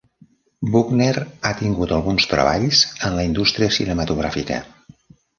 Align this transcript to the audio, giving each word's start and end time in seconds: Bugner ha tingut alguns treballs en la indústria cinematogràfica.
Bugner 0.75 1.17
ha 1.49 1.51
tingut 1.59 1.91
alguns 1.97 2.25
treballs 2.31 2.81
en 3.09 3.17
la 3.19 3.25
indústria 3.27 3.75
cinematogràfica. 3.77 4.59